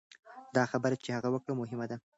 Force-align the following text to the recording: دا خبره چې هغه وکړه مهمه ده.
دا 0.55 0.63
خبره 0.71 0.95
چې 1.03 1.09
هغه 1.17 1.29
وکړه 1.31 1.53
مهمه 1.61 1.85
ده. 1.89 1.97